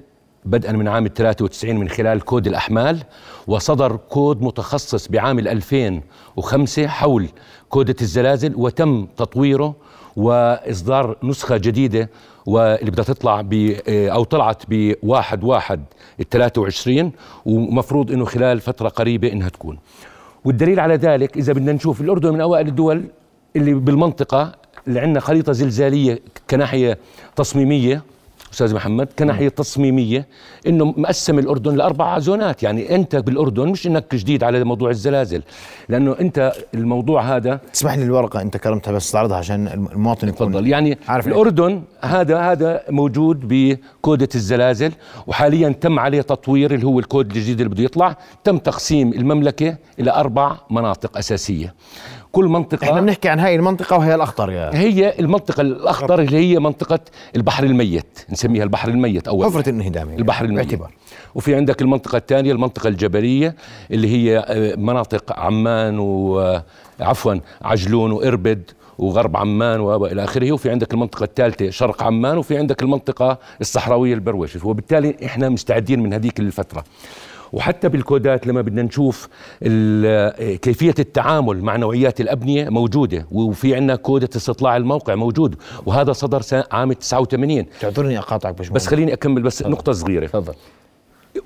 [0.46, 3.02] بدءا من عام 93 من خلال كود الأحمال
[3.46, 7.28] وصدر كود متخصص بعام 2005 حول
[7.68, 9.74] كودة الزلازل وتم تطويره
[10.16, 12.10] وإصدار نسخة جديدة
[12.46, 15.84] واللي بدها تطلع ب أو طلعت ب 1 1
[16.30, 17.12] 23
[17.46, 19.78] ومفروض إنه خلال فترة قريبة إنها تكون.
[20.44, 23.04] والدليل على ذلك إذا بدنا نشوف الأردن من أوائل الدول
[23.56, 24.52] اللي بالمنطقة
[24.88, 26.98] اللي عندنا خريطة زلزالية كناحية
[27.36, 28.02] تصميمية
[28.56, 30.26] أستاذ محمد كناحيه تصميمية
[30.66, 32.62] إنه مقسم الأردن لأربع زونات.
[32.62, 35.42] يعني أنت بالأردن مش إنك جديد على موضوع الزلازل
[35.88, 40.66] لأنه أنت الموضوع هذا تسمح لي الورقة أنت كرمتها بس تعرضها عشان المواطن يكون تفضل.
[40.66, 44.92] يعني عارف الأردن هذا هذا موجود بكودة الزلازل
[45.26, 48.16] وحاليا تم عليه تطوير اللي هو الكود الجديد اللي بده يطلع.
[48.44, 51.74] تم تقسيم المملكة إلى أربع مناطق أساسية.
[52.36, 52.84] كل منطقة.
[52.84, 54.70] إحنا بنحكي عن هاي المنطقة وهي الأخطر يا.
[54.74, 57.00] هي المنطقة الاخضر اللي هي منطقة
[57.36, 59.46] البحر الميت نسميها البحر الميت أول.
[59.46, 60.18] حفرة الانهدام يعني.
[60.20, 60.66] البحر الميت.
[60.66, 60.90] باعتبار.
[61.34, 63.54] وفي عندك المنطقة الثانية المنطقة الجبلية
[63.90, 70.52] اللي هي آه، مناطق عمان وعفوا عجلون وإربد وغرب عمان والى آخره.
[70.52, 72.38] وفي عندك المنطقة الثالثة شرق عمان.
[72.38, 76.84] وفي عندك المنطقة الصحراوية البرويش وبالتالي إحنا مستعدين من هذيك الفترة.
[77.52, 79.28] وحتى بالكودات لما بدنا نشوف
[80.62, 85.54] كيفية التعامل مع نوعيات الأبنية موجودة وفي عندنا كودة استطلاع الموقع موجود
[85.86, 90.26] وهذا صدر سنة عام 89 تعذرني أقاطعك بس بس خليني أكمل بس نقطة صغيرة.
[90.26, 90.54] تفضل.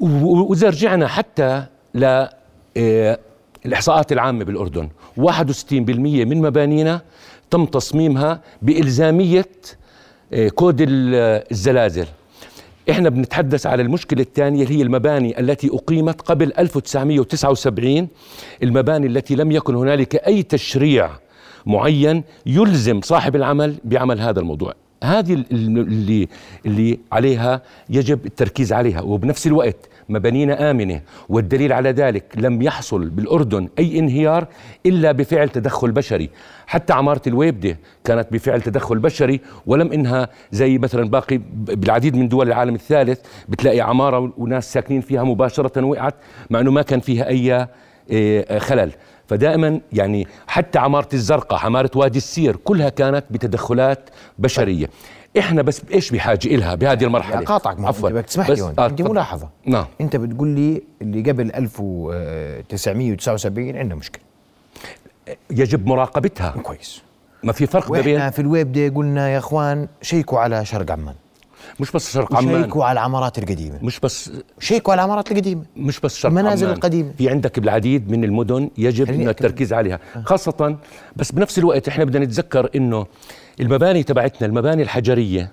[0.00, 2.26] و- وإذا رجعنا حتى ل
[2.76, 3.18] آه،
[3.66, 7.00] الإحصاءات العامة بالأردن 61% من مبانينا
[7.50, 9.46] تم تصميمها بإلزامية
[10.32, 12.06] آه، كود ال- الزلازل.
[12.90, 18.08] إحنا بنتحدث على المشكلة الثانية اللي هي المباني التي أقيمت قبل 1979
[18.62, 21.10] المباني التي لم يكن هنالك أي تشريع
[21.66, 24.74] معين يلزم صاحب العمل بعمل هذا الموضوع.
[25.04, 25.46] هذه ال-
[25.78, 26.28] اللي
[26.66, 29.00] اللي عليها يجب التركيز عليها.
[29.00, 29.76] وبنفس الوقت
[30.08, 34.46] مبانينا آمنة والدليل على ذلك لم يحصل بالأردن أي انهيار
[34.86, 36.30] إلا بفعل تدخل بشري.
[36.66, 42.48] حتى عمارة الويبدة كانت بفعل تدخل بشري ولم إنها زي مثلا باقي بالعديد من دول
[42.48, 43.20] العالم الثالث.
[43.48, 46.14] بتلاقي عمارة وناس ساكنين فيها مباشرة وقعت
[46.50, 47.66] مع أنه ما كان فيها أي
[48.10, 48.92] إيه، خلل.
[49.34, 54.86] فدائما يعني حتى عمارة الزرقاء عمارة وادي السير كلها كانت بتدخلات بشرية.
[55.38, 58.08] إحنا بس إيش بحاجة إلها بهذه المرحلة؟ اقاطعك عفوا.
[58.08, 59.02] انت بدك تسمح بس- لي آه، عندي.
[59.02, 59.48] ملاحظة.
[59.66, 59.86] نعم.
[60.00, 64.22] أنت بتقول لي اللي قبل 1979 عندنا مشكلة.
[65.50, 66.50] يجب مراقبتها.
[66.62, 67.02] كويس.
[67.42, 71.14] ما في فرق بين في الويب دي قلنا يا إخوان شيكوا على شرق عمان.
[71.80, 74.30] مش بس شرق عمان شيكوا على العمارات القديمة مش بس
[74.60, 76.76] شيكوا على العمارات القديمة مش بس شرق المنازل عمان.
[76.76, 77.12] القديمة.
[77.18, 79.28] في عندك بالعديد من المدن يجب أكمل.
[79.28, 80.76] التركيز عليها خاصة
[81.16, 83.06] بس بنفس الوقت إحنا بدنا نتذكر إنه
[83.60, 85.52] المباني تبعتنا المباني الحجرية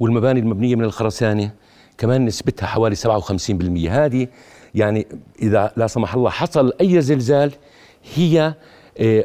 [0.00, 1.50] والمباني المبنية من الخرسانة
[1.98, 4.28] كمان نسبتها حوالي 57% هذه
[4.74, 5.06] يعني
[5.42, 7.52] إذا لا سمح الله حصل أي زلزال
[8.14, 8.54] هي آه،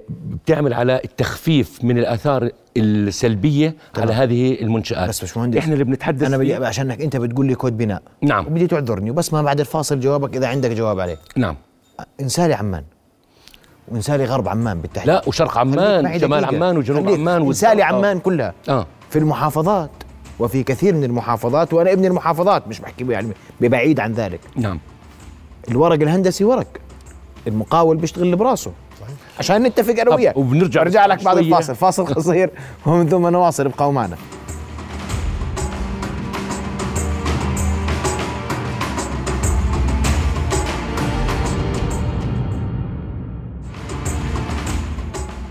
[0.09, 5.09] بتعمل على التخفيف من الآثار السلبية على هذه المنشآت.
[5.09, 8.01] بس باشمهندس إحنا اللي بنتحدث أنا بدي عشانك أنت بتقول لي كود بناء.
[8.21, 8.47] نعم.
[8.47, 11.17] وبدي تعذرني وبس ما بعد الفاصل جوابك إذا عندك جواب عليه.
[11.37, 11.55] نعم.
[12.21, 12.83] إنسالي عمان
[13.87, 15.13] وإنسالي غرب عمان بالتحديد.
[15.13, 16.45] لا وشرق عمان شمال.
[16.45, 17.09] عمان وجنوب.
[17.09, 17.83] عمان إنسالي.
[17.83, 18.87] عمان كلها آه.
[19.09, 19.91] في المحافظات
[20.39, 24.39] وفي كثير من المحافظات وأنا ابن المحافظات مش بحكي يعني ببعيد عن ذلك.
[24.55, 24.79] نعم.
[25.71, 26.67] الورق الهندسي ورق
[27.47, 28.71] المقاول بيشتغل براسه.
[29.39, 30.37] عشان نتفق أنا وياك.
[30.37, 31.37] وبنرجع ارجع لك بعد.
[31.37, 31.75] الفاصل.
[31.75, 32.49] فاصل قصير
[32.85, 33.65] ومن ثم نواصل.
[33.65, 34.15] ابقوا معنا.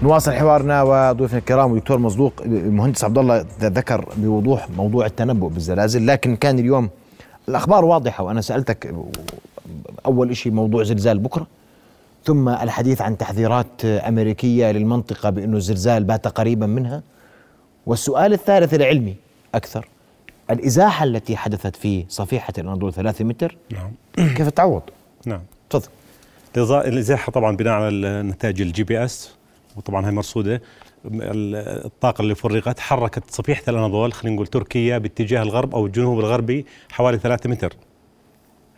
[0.03, 6.37] نواصل حوارنا وضيوفنا الكرام والدكتور مصدوق المهندس عبد الله ذكر بوضوح موضوع التنبؤ بالزلازل لكن
[6.37, 6.89] كان اليوم
[7.49, 8.95] الأخبار واضحة وأنا سألتك
[10.07, 11.47] أول شيء موضوع زلزال بكرة.
[12.25, 17.03] ثم الحديث عن تحذيرات أمريكية للمنطقة بأنه الزلزال بات قريبا منها.
[17.87, 19.17] والسؤال الثالث العلمي
[19.55, 19.89] أكثر.
[20.51, 23.91] الإزاحة التي حدثت في صفيحة الاناضول ثلاثة متر نعم.
[24.35, 24.83] كيف تعوض؟
[25.27, 25.41] نعم.
[25.71, 25.89] تفضل.
[26.89, 29.35] الإزاحة طبعا بناء على نتائج ال GPS
[29.77, 30.63] وطبعا هي مرصودة.
[31.05, 36.67] ال- الطاقة اللي فرغت حركت صفيحة الاناضول خلينا نقول تركيا باتجاه الغرب أو الجنوب الغربي
[36.91, 37.73] حوالي 3 متر.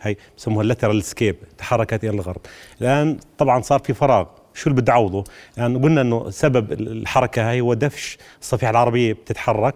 [0.02, 2.40] هي بسموها ال lateral escape تحركت إلى الغرب.
[2.80, 4.26] الآن طبعا صار في فراغ.
[4.54, 5.24] شو اللي بدي اعوضه؟
[5.56, 8.18] يعني قلنا إنه سبب الحركة هاي هو دفش.
[8.40, 9.74] الصفيحة العربية بتتحرك.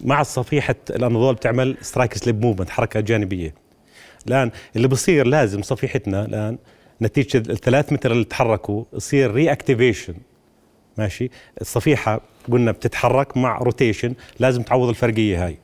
[0.00, 3.54] مع صفيحة الاناضول بتعمل strike-slip movement حركة جانبية.
[4.28, 6.58] الآن اللي بصير لازم صفيحتنا الآن
[7.02, 10.14] نتيجة الثلاث متر اللي تحركوا يصير reactivation
[10.98, 12.20] ماشي؟ الصفيحة
[12.52, 15.58] قلنا بتتحرك مع rotation لازم تعوض الفرقية هاي.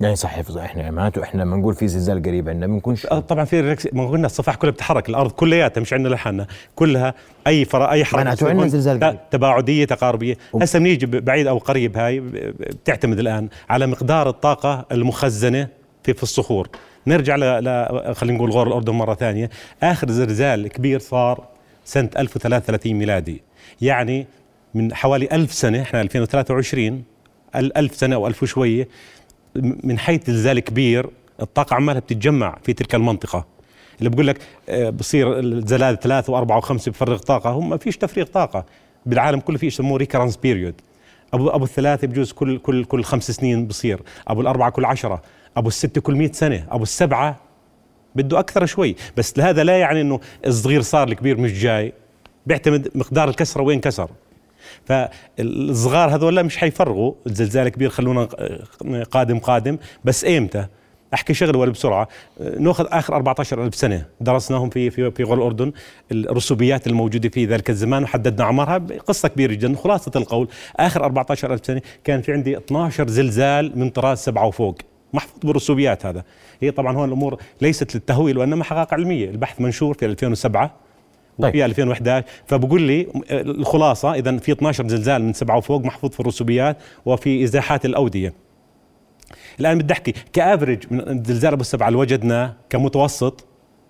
[0.00, 3.44] يعني صح حفظ إحنا معناته إحنا لما نقول في زلزال قريب عندنا بنكونش آه، طبعا
[3.44, 6.46] في ما قلنا الصفائح كلها بتتحرك الأرض كلياتها مش عندنا لحالنا.
[6.76, 7.14] كلها
[7.46, 9.18] أي فرا أي حركة معناته عندنا زلزال قريب.
[9.30, 10.36] تباعدية تقاربية.
[10.62, 15.68] هسه بنيجي بعيد أو قريب هاي بتعتمد الآن على مقدار الطاقة المخزنة
[16.02, 16.68] في في الصخور.
[17.06, 18.14] نرجع ل, ل...
[18.14, 19.50] خلينا نقول غور الأردن مرة ثانية.
[19.82, 21.44] آخر زلزال كبير صار
[21.84, 23.42] سنة 1033 ميلادي.
[23.80, 24.26] يعني
[24.74, 27.02] من حوالي ألف سنة إحنا 2023
[27.56, 28.88] أل- ألف سنة أو ألف وشوية
[29.56, 31.10] من حيث زلزال كبير
[31.42, 33.44] الطاقة عمالها بتتجمع في تلك المنطقة.
[33.98, 38.26] اللي بقول لك آه، بصير الزلازل ثلاثة وأربعة وخمسة بفرغ طاقة هم ما فيش تفريغ
[38.26, 38.64] طاقة.
[39.06, 40.74] بالعالم كله في يسموه recurrence period
[41.34, 44.00] أبو أبو الثلاثة بجوز كل كل كل خمس سنين بصير.
[44.28, 45.22] أبو الأربعة كل عشرة.
[45.56, 46.66] أبو الستة كل مئة سنة.
[46.70, 47.36] أبو السبعة
[48.14, 48.96] بده أكثر شوي.
[49.16, 51.92] بس هذا لا يعني إنه الصغير صار الكبير مش جاي.
[52.46, 54.10] بيعتمد مقدار الكسرة وين كسر.
[54.84, 57.12] فالصغار هذول مش حيفرغوا.
[57.26, 58.28] الزلزال كبير خلونا
[59.10, 59.78] قادم قادم.
[60.04, 60.66] بس ايمتى
[61.14, 62.08] أحكي شغله ولا بسرعة.
[62.58, 64.06] نأخذ آخر 14 ألف سنة.
[64.20, 65.72] درسناهم في في في غور الأردن.
[66.12, 70.48] الرسوبيات الموجودة في ذلك الزمان وحددنا أعمارها قصه كبيرة جدا خلاصة القول.
[70.76, 74.78] آخر 14 ألف سنة كان في عندي 12 زلزال من طراز سبعة وفوق.
[75.12, 76.24] محفوظ بالرسوبيات هذا.
[76.60, 79.30] هي طبعا هون الأمور ليست للتهويل وإنما حقائق علمية.
[79.30, 80.87] البحث منشور في 2007
[81.38, 81.48] طيب.
[81.54, 86.76] وفي 2011 فبقول لي الخلاصة إذا في 12 زلزال من سبعة وفوق محفوظ في الرسوبيات
[87.06, 88.34] وفي ازاحات الأودية.
[89.60, 93.44] الآن بدي أحكي ك average من الزلزال أبو السبعة اللي وجدناه كمتوسط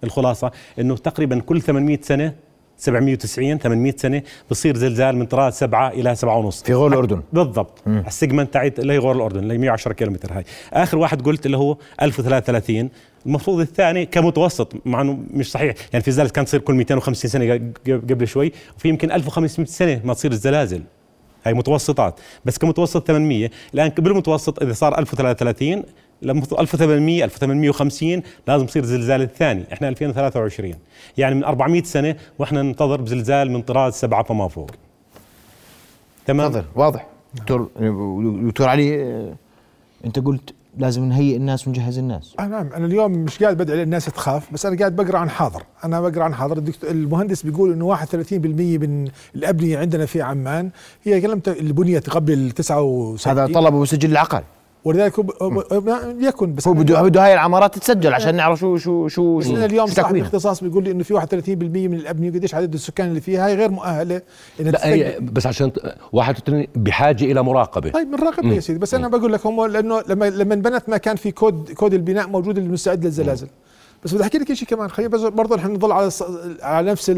[0.04, 2.34] الخلاصة؟ إنه تقريبا كل 800 سنة
[2.76, 6.62] 790 800 سنة بصير زلزال من طراز سبعة إلى سبعة ونص.
[6.62, 7.22] في غور الأردن.
[7.32, 7.82] بالضبط.
[7.86, 10.44] ال segment تاعت اللي هي غور الأردن اللي هي 110 كيلومتر هاي.
[10.72, 12.90] آخر واحد قلت اللي هو 1033
[13.26, 15.74] المفروض الثاني كمتوسط مع إنه مش صحيح.
[15.92, 20.14] يعني في زلازل كانت تصير كل 250 سنة قبل شوي وفي يمكن 1500 سنة ما
[20.14, 20.82] تصير الزلازل.
[21.44, 22.20] هاي متوسطات.
[22.44, 25.82] بس كمتوسط 800 الآن بالمتوسط إذا صار 1033
[26.22, 29.64] لما 1800 1850 لازم يصير زلزال الثاني.
[29.72, 30.74] إحنا 2023
[31.18, 34.70] يعني من 400 سنة وإحنا ننتظر بزلزال من طراز سبعة فما فوق.
[36.26, 37.06] تمام؟ واضح.
[37.34, 37.70] دكتور
[38.42, 39.34] دكتور علي آه،
[40.04, 42.34] أنت قلت لازم نهيئ الناس ونجهز الناس.
[42.38, 42.72] آه نعم.
[42.72, 45.62] أنا اليوم مش قاعد بدعي الناس تخاف بس أنا قاعد بقرأ عن حاضر.
[45.84, 46.58] أنا بقرأ عن حاضر.
[46.58, 50.70] الدكتور المهندس بيقول إنه 31% من الأبنية عندنا في عمان
[51.04, 54.44] هي كلمة اللي بنيت قبل ال 79 هذا طلبه بسجل العقاري
[54.84, 55.12] ولذلك
[56.20, 59.86] يكن بس هو بده بده هاي العمارات تتسجل عشان نعرف شو شو شو أنا اليوم
[59.86, 60.16] شو صاحب.
[60.16, 61.18] الاختصاص بيقول لي إنه في 31%
[61.88, 64.22] من الأبنية قديش عدد السكان اللي فيها هي غير مؤهلة
[64.60, 65.72] إنها لا هي بس عشان
[66.12, 67.90] واحد وثلاثين بحاجة إلى مراقبة.
[67.90, 68.78] طيب بنراقب يا سيدي.
[68.78, 72.28] بس أنا بقول لك هم لأنه لما لما انبنت ما كان في كود كود البناء
[72.28, 73.48] موجود المستعد للزلازل.
[74.04, 74.90] بس بدي أحكي لك شيء كمان.
[74.90, 76.10] خلينا بس برضه نحن نضل على
[76.62, 77.10] على نفس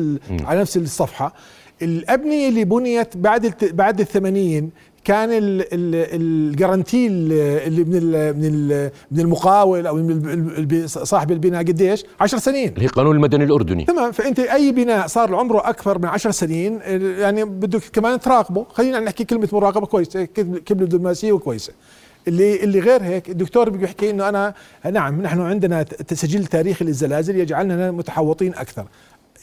[0.45, 1.35] على نفس الصفحة.
[1.83, 4.71] الأبنية اللي بنيت بعد بعد ال 80
[5.05, 11.31] كان ال- ال- ال guarantee اللي من ال من ال من المقاول أو من صاحب
[11.33, 12.69] البناء قديش؟ 10 سنين.
[12.69, 13.85] اللي هي القانون المدني الأردني.
[13.85, 14.13] تمام.
[14.13, 16.79] فأنت أي بناء صار عمره أكثر من 10 سنين
[17.19, 18.67] يعني بدك كمان تراقبه.
[18.73, 21.73] خلينا نحكي كلمة مراقبة كويسة كلمة دبلوماسية وكويسة.
[22.29, 24.55] اللي اللي غير هيك الدكتور بيحكي إنه أنا
[24.93, 28.85] نعم نحن عندنا تسجيل تاريخي للزلازل يجعلنا متحوطين أكثر.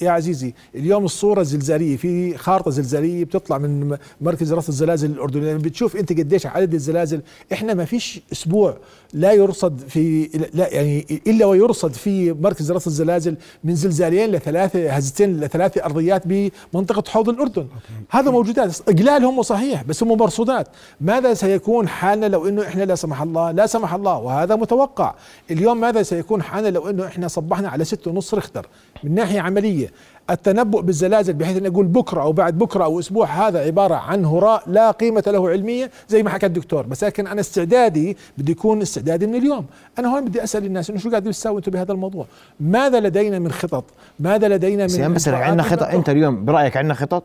[0.01, 5.51] يا عزيزي اليوم الصورة الزلزالية في خارطة زلزالية بتطلع من مركز رصد الزلازل الأردني.
[5.51, 7.21] لما بتشوف أنت قديش عدد الزلازل.
[7.53, 8.77] إحنا ما فيش أسبوع
[9.13, 15.39] لا يرصد في لا يعني إلا ويرصد في مركز رصد الزلازل من زلزالين لثلاثه هزتين
[15.39, 17.67] لثلاثه أرضيات بمنطقة حوض الأردن.
[18.09, 18.79] هذا موجودات.
[18.89, 20.67] اقلال هم صحيح بس هم مرصودات.
[21.01, 25.15] ماذا سيكون حالنا لو إنه إحنا لا سمح الله؟ لا سمح الله وهذا متوقع.
[25.51, 28.67] اليوم ماذا سيكون حالنا لو إنه إحنا صبحنا على ستة ونص ريختر
[29.03, 29.91] من ناحية عملية؟
[30.29, 34.63] التنبؤ بالزلازل بحيث اني أقول بكرة أو بعد بكرة أو أسبوع هذا عبارة عن هراء
[34.67, 36.85] لا قيمة له علميه زي ما حكى الدكتور.
[36.85, 39.65] بس لكن أنا استعدادي بده يكون استعدادي من اليوم.
[39.99, 42.25] أنا هون بدي أسأل الناس إنه شو قاعدين تساووا أنتم بهذا الموضوع؟
[42.59, 43.83] ماذا لدينا من خطط؟
[44.19, 47.23] ماذا لدينا من بس عندنا خطط؟ أنت اليوم برأيك عندنا خطط؟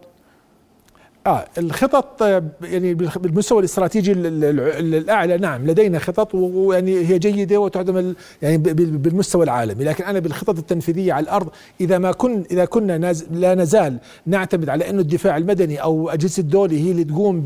[1.27, 7.19] آه الخطط آه، يعني بالمستوى الاستراتيجي ال- ال- ال- الأعلى نعم لدينا خطط ويعني هي
[7.19, 11.49] جيدة وتعتمد يعني بالمستوى العالمي لكن أنا بالخطط التنفيذية على الأرض
[11.81, 16.41] إذا ما كن إذا كنا ناز لا نزال نعتمد على انه الدفاع المدني أو أجهزة
[16.41, 17.45] الدولة هي اللي تقوم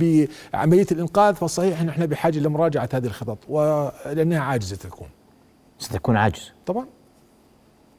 [0.53, 5.09] بعملية الإنقاذ فصحيح إن إحنا بحاجة لمراجعة هذه الخطط ولانها عاجزة تكون.
[5.79, 6.87] ستكون عاجز طبعا.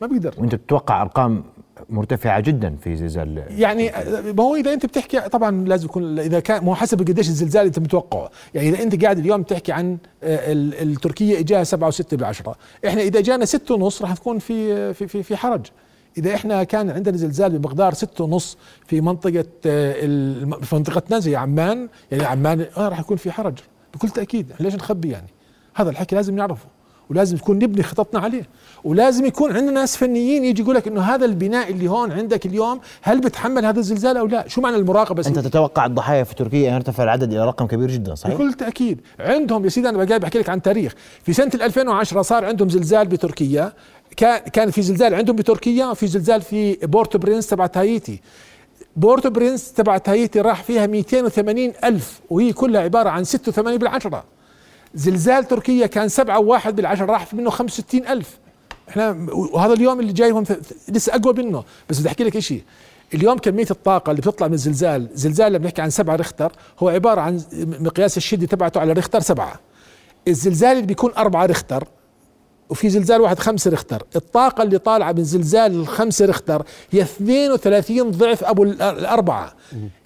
[0.01, 0.33] ما بيقدر.
[0.37, 1.43] وأنت بتتوقع أرقام
[1.89, 3.43] مرتفعة جدا في زلزال.
[3.49, 3.91] يعني
[4.37, 7.65] ما هو إذا أنت بتحكي طبعا لازم يكون إذا كان ما هو حسب قديش الزلزال
[7.65, 8.29] أنت متوقعه.
[8.53, 12.55] يعني إذا أنت قاعد اليوم تحكي عن آه، ال- التركية إجاها سبعة وستة بالعشرة
[12.87, 15.65] إحنا إذا اجانا ستة ونص راح نكون في في في, في حرج.
[16.17, 19.93] إذا إحنا كان عندنا زلزال بمقدار ستة ونص في منطقة آه،
[20.61, 23.57] في منطقتنا زي عمان يعني عمان آه راح يكون في حرج.
[23.93, 25.27] بكل تأكيد ليش نخبي يعني؟
[25.75, 26.65] هذا الحكي لازم نعرفه.
[27.09, 28.43] ولازم نكون نبني خططنا عليه.
[28.83, 32.79] ولازم يكون عندنا ناس فنيين يجي يقول لك إنه هذا البناء اللي هون عندك اليوم
[33.01, 36.75] هل بتحمل هذا الزلزال أو لا؟ شو معنى المراقبة أنت؟ تتوقع الضحايا في تركيا ان
[36.75, 39.01] يرتفع العدد إلى رقم كبير جدا صحيح؟ بكل تأكيد.
[39.19, 40.93] عندهم يا سيدي أنا جاي بحكي لك عن تاريخ.
[41.23, 43.73] في سنة 2010 صار عندهم زلزال بتركيا.
[44.17, 48.21] كان كان في زلزال عندهم بتركيا وفي زلزال في بورتو برنس تبع هايتي
[48.95, 54.23] بورتو برنس تبع هايتي راح فيها 280 ألف وهي كلها عبارة عن 86 بالعشرة.
[54.95, 58.37] زلزال تركيا كان سبعة وواحد بالعشرة راح منه 65 ألف.
[58.89, 61.63] إحنا وهذا اليوم اللي جاي هون ف- لسه أقوى منه.
[61.89, 62.63] بس بدي أحكي لك شيء
[63.13, 67.21] اليوم كمية الطاقة اللي بتطلع من الزلزال زلزال لما بنحكي عن سبعة ريختر هو عبارة
[67.21, 67.41] عن
[67.79, 69.59] مقياس الشدة تبعته على ريختر سبعة.
[70.27, 71.87] الزلزال اللي بيكون أربعة ريختر
[72.69, 74.03] وفي زلزال واحد خمسة ريختر.
[74.15, 79.53] الطاقة اللي طالعة من زلزال الخمسة ريختر هي 32 ضعف أبو ال- الأربعة.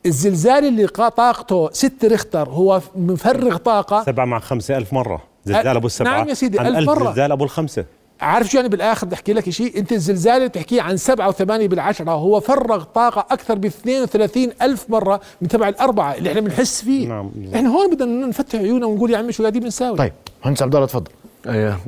[0.06, 4.04] الزلزال اللي طاقته ستة ريختر هو مفرغ طاقة.
[4.04, 5.22] سبعة مع خمسة ألف مرة.
[5.46, 6.12] زلزال أبو السبعة.
[6.18, 7.10] نعم يا سيدي، ألف ألف مرة.
[7.10, 7.86] زلزال أبو الخمسة.
[8.22, 11.68] عارف شو يعني بالآخر بدي أحكي لك شيء؟ أنت الزلزال اللي بتحكيه عن سبعة وثمانية
[11.68, 16.82] بالعشرة هو فرغ طاقة أكثر ب 32 ألف مرة من تبع الأربعة اللي إحنا بنحس
[16.82, 17.08] فيه.
[17.08, 17.32] نعم.
[17.56, 20.14] إحنا هون بدنا نفتح عيوننا ونقول يا عمي شو قاعدين بنساوي؟ طيب
[20.46, 21.12] مهندس عبد الله تفضل.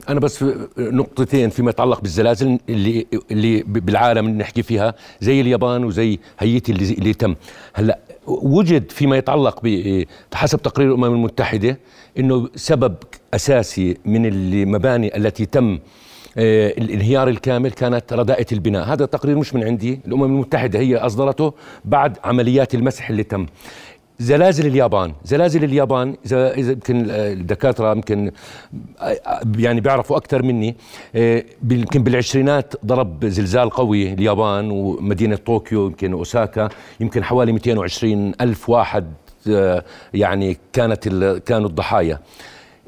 [0.10, 0.46] أنا بس
[0.78, 7.14] نقطتين فيما يتعلق بالزلازل اللي اللي بالعالم نحكي فيها زي اليابان وزي هيتي اللي, اللي
[7.14, 7.36] تم.
[7.74, 11.78] هلأ وجد فيما يتعلق ب حسب تقرير الأمم المتحدة
[12.20, 12.96] إنه سبب
[13.34, 15.80] أساسي من المباني التي تم
[16.38, 18.86] آه، الانهيار الكامل كانت رداءة البناء.
[18.94, 21.54] هذا تقرير مش من عندي الأمم المتحدة هي أصدرته
[21.86, 23.46] بعد عمليات المسح اللي تم.
[24.20, 25.14] زلازل اليابان.
[25.24, 28.32] زلازل اليابان اذا إذا يمكن الدكاترة يمكن
[29.58, 30.76] يعني بيعرفوا أكثر مني.
[31.16, 36.70] آه، يمكن بالعشرينات ضرب زلزال قوي اليابان ومدينة طوكيو يمكن أوساكا.
[37.00, 39.14] يمكن حوالي 220 ألف واحد
[39.50, 41.08] آه، يعني كانت
[41.46, 42.20] كانوا الضحايا.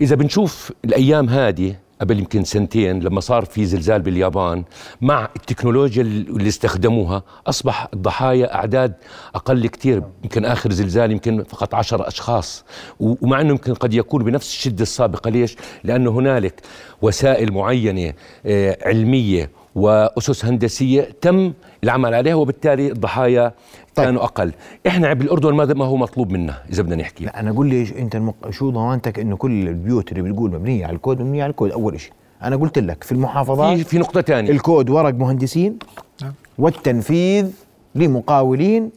[0.01, 4.63] إذا بنشوف الأيام هذه قبل يمكن سنتين لما صار في زلزال باليابان
[5.01, 8.93] مع التكنولوجيا اللي استخدموها أصبح الضحايا أعداد
[9.36, 12.65] أقل كثير يمكن آخر زلزال يمكن فقط عشر أشخاص
[12.99, 16.62] و- ومع إنه يمكن قد يكون بنفس الشدة السابقة ليش؟ لأنه هنالك
[17.01, 18.13] وسائل معينة
[18.45, 21.53] آه، علمية وأسس هندسية تم
[21.84, 23.53] العمل عليها وبالتالي الضحايا
[23.95, 24.05] طيب.
[24.05, 24.51] كانوا أقل.
[24.88, 27.25] إحنا بالاردن ماذا ما هو مطلوب منا إذا بدنا نحكي.
[27.25, 28.49] لا أنا قول لي أنت المق...
[28.49, 32.12] شو ضمانتك إنه كل البيوت اللي بتقول مبنية على الكود مبنية على الكود؟ أول شيء
[32.43, 35.79] أنا قلت لك في المحافظات في في نقطة ثانية الكود ورق مهندسين
[36.21, 36.34] نعم.
[36.58, 37.51] والتنفيذ
[37.95, 38.89] لمقاولين.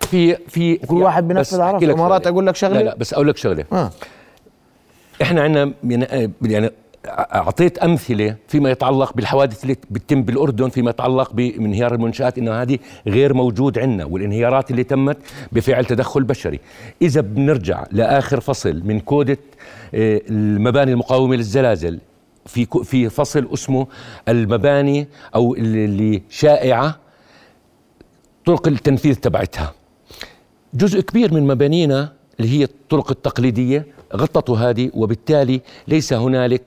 [0.00, 1.74] في في وكل واحد بنفذ بس عرف.
[1.74, 2.78] أحكي لك مرات شغلة.
[2.78, 3.64] لا لا بس أقول لك شغلة.
[3.72, 3.90] آه.
[5.22, 5.72] إحنا عندنا
[6.42, 6.70] يعني
[7.08, 13.34] أعطيت أمثلة فيما يتعلق بالحوادث اللي بتتم بالأردن فيما يتعلق بانهيار المنشآت إنه هذه غير
[13.34, 15.18] موجود عندنا والانهيارات اللي تمت
[15.52, 16.60] بفعل تدخل بشري.
[17.02, 19.38] إذا بنرجع لآخر فصل من كودة
[19.94, 21.98] آه، المباني المقاومة للزلازل.
[22.46, 23.86] في في فصل اسمه
[24.28, 26.98] المباني أو اللي شائعة
[28.44, 29.74] طرق التنفيذ تبعتها.
[30.74, 36.62] جزء كبير من مبانينا اللي هي الطرق التقليدية غطته هذه وبالتالي ليس هنالك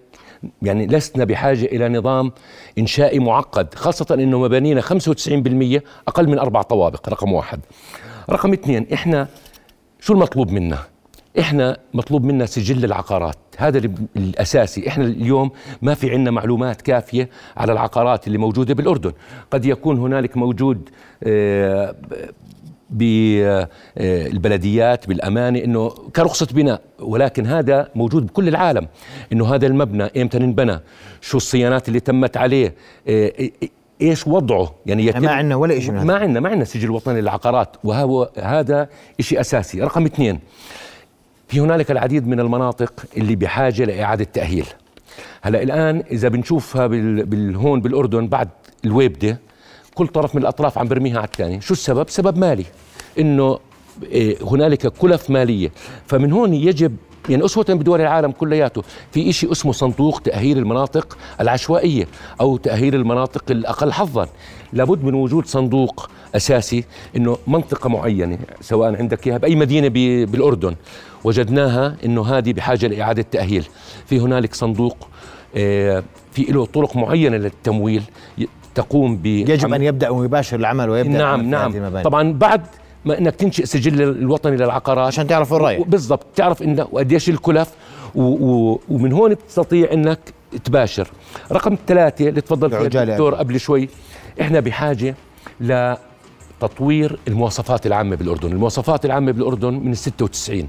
[0.61, 2.31] يعني لسنا بحاجة إلى نظام
[2.77, 7.59] إنشائي معقد خاصة أنه مبانينا 95% أقل من أربع طوابق رقم واحد.
[8.29, 9.27] رقم اثنين إحنا
[9.99, 10.77] شو المطلوب منا؟
[11.39, 13.77] إحنا مطلوب منا سجل العقارات هذا
[14.15, 14.87] الأساسي.
[14.87, 19.11] إحنا اليوم ما في عندنا معلومات كافية على العقارات اللي موجودة بالأردن.
[19.51, 20.89] قد يكون هنالك موجود
[21.23, 21.95] آه،
[22.91, 26.81] بالبلديات بالامانه إنه كرخصة بناء.
[26.99, 28.87] ولكن هذا موجود بكل العالم
[29.33, 30.79] إنه هذا المبنى إمتى انبنى؟
[31.21, 32.73] شو الصيانات اللي تمت عليه؟
[33.07, 33.33] آه،
[34.01, 35.91] إيش وضعه؟ يعني يتم ما عندنا ولا شيء.
[35.91, 37.75] ما عندنا ما عندنا سجل وطني للعقارات.
[37.83, 39.81] وهو هذا شيء أساسي.
[39.81, 40.39] رقم اثنين
[41.47, 44.65] في هنالك العديد من المناطق اللي بحاجة لإعادة تأهيل.
[45.41, 47.25] هلأ الآن إذا بنشوفها بال...
[47.25, 48.49] بالهون بالأردن بعد
[48.85, 49.39] الويبدة
[49.99, 52.65] كل طرف من الأطراف عم برميها على الثاني شو السبب؟ سبب مالي.
[53.19, 53.59] إنه
[54.03, 55.71] إيه، هنالك كلف مالية.
[56.07, 56.95] فمن هون يجب
[57.29, 58.83] يعني أسوة بدول العالم كلياته.
[59.11, 62.07] في شيء اسمه صندوق تأهيل المناطق العشوائية
[62.41, 64.27] أو تأهيل المناطق الأقل حظا.
[64.73, 66.83] لابد من وجود صندوق أساسي
[67.15, 69.87] أنه منطقة معينة سواء عندك إياها بأي مدينة
[70.25, 70.75] بالأردن.
[71.23, 73.67] وجدناها أنه هذه بحاجة لإعادة تأهيل.
[74.05, 75.07] في هنالك صندوق
[75.55, 78.03] آه، في له طرق معينة للتمويل.
[78.79, 81.75] تقوم ب يجب أن يبدأ ويباشر العمل ويبدأ نعم في نعم.
[81.75, 82.03] المباني.
[82.03, 82.61] طبعا بعد
[83.05, 85.07] ما إنك تنشئ سجل الوطني للعقارات.
[85.07, 85.87] عشان تعرف وين رايح.
[85.87, 87.69] بالضبط تعرف إنه قديش الكلف.
[88.15, 90.19] و و ومن هون بتستطيع إنك
[90.63, 91.07] تباشر.
[91.51, 93.89] رقم ثلاثة اللي تفضل فيها بعجالة الدكتور قبل شوي
[94.41, 95.15] إحنا بحاجة
[95.61, 98.51] لتطوير المواصفات العامة بالأردن.
[98.51, 100.67] المواصفات العامة بالأردن من ال 96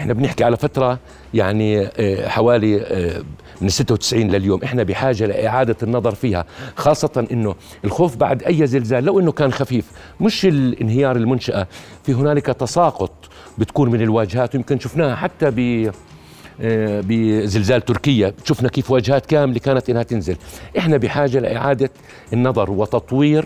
[0.00, 0.98] إحنا بنحكي على فترة
[1.34, 3.22] يعني آه، حوالي آه،
[3.60, 4.62] من 96 لليوم.
[4.64, 6.44] إحنا بحاجة لإعادة النظر فيها
[6.76, 7.54] خاصة إنه
[7.84, 11.66] الخوف بعد أي زلزال لو إنه كان خفيف مش الانهيار المنشأة
[12.02, 13.12] في هنالك تساقط
[13.58, 14.54] بتكون من الواجهات.
[14.54, 15.90] ويمكن شفناها حتى ب
[16.60, 18.34] آه، بزلزال تركيا.
[18.44, 20.36] شفنا كيف واجهات كاملة كانت إنها تنزل.
[20.78, 21.90] إحنا بحاجة لإعادة
[22.32, 23.44] النظر وتطوير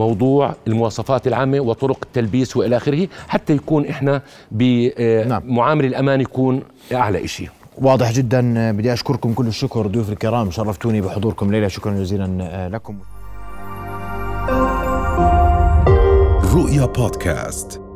[0.00, 5.42] موضوع المواصفات العامة وطرق التلبيس وإلى آخره حتى يكون إحنا نعم.
[5.46, 7.48] بمعامل الأمان يكون أعلى إشي.
[7.78, 8.72] واضح جدا.
[8.72, 9.86] بدي أشكركم كل الشكر.
[9.86, 11.68] ضيوف الكرام شرفتوني بحضوركم ليلة.
[11.68, 12.96] شكرا جزيلا لكم.
[16.54, 17.89] رؤيا بودكاست.